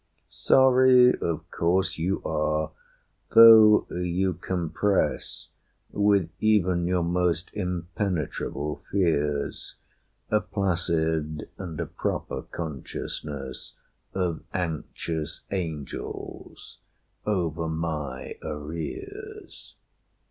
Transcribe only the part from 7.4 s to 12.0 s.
impenetrable fears, A placid and a